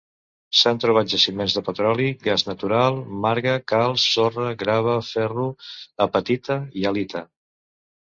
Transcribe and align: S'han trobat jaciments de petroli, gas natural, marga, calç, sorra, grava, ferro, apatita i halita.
S'han 0.59 0.79
trobat 0.83 1.11
jaciments 1.11 1.57
de 1.57 1.63
petroli, 1.67 2.07
gas 2.29 2.45
natural, 2.49 2.99
marga, 3.27 3.55
calç, 3.75 4.09
sorra, 4.17 4.49
grava, 4.65 4.99
ferro, 5.13 5.49
apatita 6.11 6.61
i 6.83 6.91
halita. 6.95 7.29